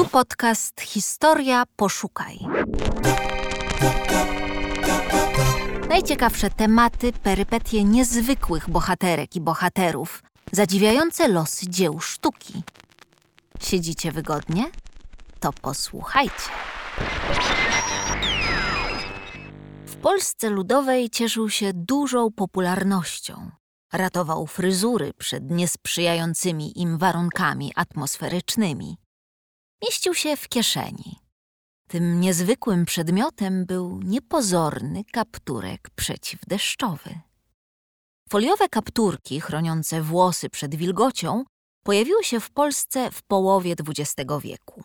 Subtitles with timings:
[0.00, 2.38] Tu podcast Historia Poszukaj.
[5.88, 12.62] Najciekawsze tematy, perypetie niezwykłych bohaterek i bohaterów, zadziwiające losy dzieł sztuki.
[13.62, 14.70] Siedzicie wygodnie?
[15.40, 16.50] To posłuchajcie.
[19.86, 23.50] W Polsce Ludowej cieszył się dużą popularnością.
[23.92, 28.99] Ratował fryzury przed niesprzyjającymi im warunkami atmosferycznymi.
[29.82, 31.18] Mieścił się w kieszeni.
[31.88, 37.20] Tym niezwykłym przedmiotem był niepozorny kapturek przeciwdeszczowy.
[38.28, 41.44] Foliowe kapturki chroniące włosy przed wilgocią
[41.84, 44.84] pojawiły się w Polsce w połowie XX wieku.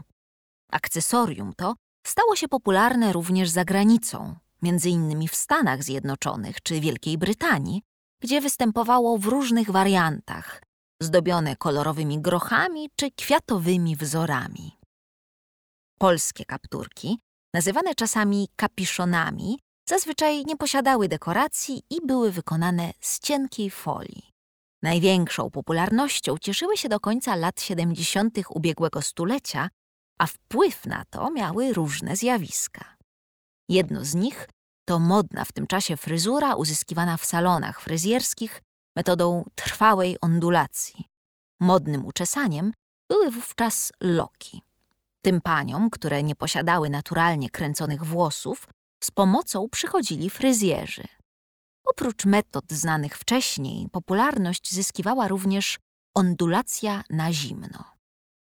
[0.72, 1.75] Akcesorium to
[2.08, 7.81] stało się popularne również za granicą, między innymi w Stanach Zjednoczonych czy Wielkiej Brytanii,
[8.22, 10.62] gdzie występowało w różnych wariantach,
[11.02, 14.74] zdobione kolorowymi grochami czy kwiatowymi wzorami.
[15.99, 17.19] Polskie kapturki,
[17.53, 24.31] nazywane czasami kapiszonami, zazwyczaj nie posiadały dekoracji i były wykonane z cienkiej folii.
[24.84, 28.38] Największą popularnością cieszyły się do końca lat 70.
[28.50, 29.69] ubiegłego stulecia,
[30.19, 32.95] a wpływ na to miały różne zjawiska.
[33.69, 34.50] Jedno z nich
[34.86, 38.62] to modna w tym czasie fryzura uzyskiwana w salonach fryzjerskich
[38.95, 41.06] metodą trwałej ondulacji.
[41.59, 42.73] Modnym uczesaniem
[43.09, 44.62] były wówczas loki.
[45.26, 48.68] Tym paniom, które nie posiadały naturalnie kręconych włosów,
[49.04, 51.04] z pomocą przychodzili fryzjerzy.
[51.86, 55.80] Oprócz metod znanych wcześniej, popularność zyskiwała również
[56.16, 57.84] ondulacja na zimno.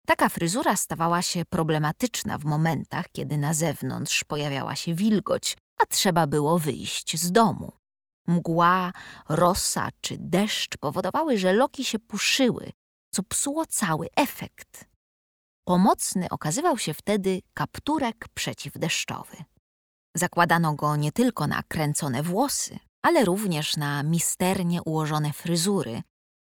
[0.08, 6.28] Taka fryzura stawała się problematyczna w momentach, kiedy na zewnątrz pojawiała się wilgoć, a trzeba
[6.28, 7.72] było wyjść z domu.
[8.28, 8.92] Mgła,
[9.30, 12.72] rosa czy deszcz powodowały, że loki się puszyły,
[13.14, 14.95] co psuło cały efekt.
[15.66, 19.38] Pomocny okazywał się wtedy kapturek przeciwdeszczowy.
[20.16, 26.02] Zakładano go nie tylko na kręcone włosy, ale również na misternie ułożone fryzury,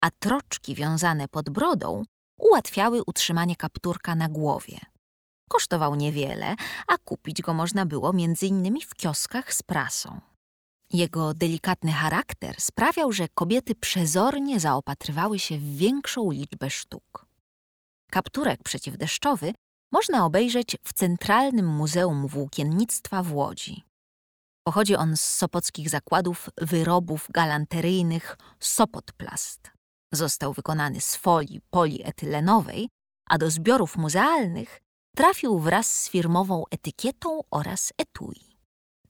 [0.01, 2.03] a troczki wiązane pod brodą
[2.39, 4.79] ułatwiały utrzymanie kapturka na głowie.
[5.49, 6.55] Kosztował niewiele,
[6.87, 8.79] a kupić go można było m.in.
[8.81, 10.21] w kioskach z prasą.
[10.93, 17.32] Jego delikatny charakter sprawiał, że kobiety przezornie zaopatrywały się w większą liczbę sztuk.
[18.13, 19.53] Kapturek przeciwdeszczowy
[19.91, 23.83] można obejrzeć w Centralnym Muzeum Włókiennictwa w Łodzi.
[24.67, 29.71] Pochodzi on z sopockich zakładów wyrobów galanteryjnych Sopotplast.
[30.11, 32.89] Został wykonany z folii polietylenowej,
[33.29, 34.81] a do zbiorów muzealnych
[35.15, 38.57] trafił wraz z firmową etykietą oraz etui.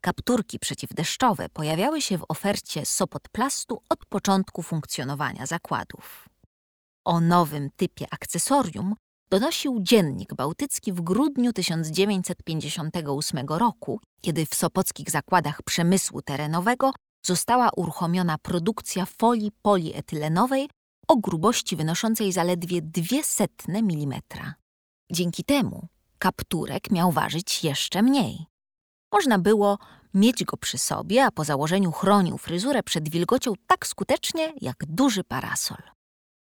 [0.01, 6.32] Kapturki przeciwdeszczowe pojawiały się w ofercie Sopotplastu od początku funkcjonowania zakładów.
[7.05, 8.95] O nowym typie akcesorium
[9.29, 16.91] donosił Dziennik Bałtycki w grudniu 1958 roku, kiedy w sopockich zakładach przemysłu terenowego
[17.25, 20.69] została uruchomiona produkcja folii polietylenowej
[21.07, 24.21] o grubości wynoszącej zaledwie 200 mm.
[25.11, 25.87] Dzięki temu
[26.19, 28.45] kapturek miał ważyć jeszcze mniej.
[29.13, 29.77] Można było
[30.13, 35.23] mieć go przy sobie, a po założeniu chronił fryzurę przed wilgocią tak skutecznie jak duży
[35.23, 35.77] parasol.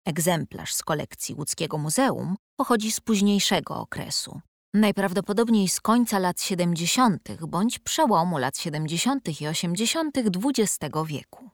[0.07, 4.41] Egzemplarz z kolekcji łódzkiego muzeum pochodzi z późniejszego okresu,
[4.73, 7.41] najprawdopodobniej z końca lat 70.
[7.47, 9.41] bądź przełomu lat 70.
[9.41, 10.17] i 80.
[10.17, 11.49] XX wieku.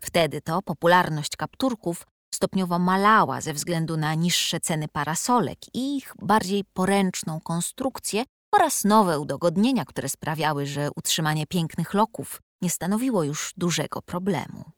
[0.00, 6.64] Wtedy to popularność kapturków stopniowo malała ze względu na niższe ceny parasolek i ich bardziej
[6.72, 8.24] poręczną konstrukcję
[8.54, 14.77] oraz nowe udogodnienia, które sprawiały, że utrzymanie pięknych loków nie stanowiło już dużego problemu.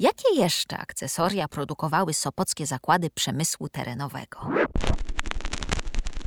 [0.00, 4.48] Jakie jeszcze akcesoria produkowały sopockie zakłady przemysłu terenowego?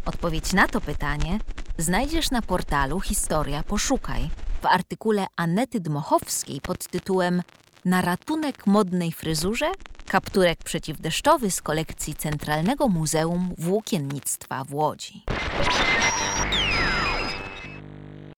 [0.05, 1.39] Odpowiedź na to pytanie
[1.77, 4.29] znajdziesz na portalu Historia Poszukaj
[4.61, 7.41] w artykule Anety Dmochowskiej pod tytułem
[7.85, 9.71] Na ratunek modnej fryzurze
[10.07, 15.23] kapturek przeciwdeszczowy z kolekcji Centralnego Muzeum Włókiennictwa w Łodzi.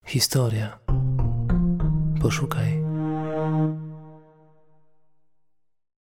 [0.06, 0.80] Historia.
[2.22, 2.85] Poszukaj.